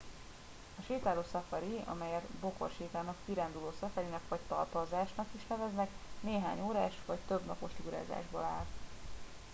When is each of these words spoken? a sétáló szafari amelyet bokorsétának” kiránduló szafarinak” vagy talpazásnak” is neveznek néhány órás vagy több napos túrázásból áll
a 0.79 0.81
sétáló 0.87 1.23
szafari 1.31 1.81
amelyet 1.85 2.21
bokorsétának” 2.23 3.15
kiránduló 3.25 3.73
szafarinak” 3.79 4.21
vagy 4.27 4.39
talpazásnak” 4.47 5.27
is 5.35 5.41
neveznek 5.47 5.89
néhány 6.21 6.61
órás 6.61 6.93
vagy 7.05 7.17
több 7.27 7.45
napos 7.45 7.71
túrázásból 7.83 8.41
áll 8.41 8.65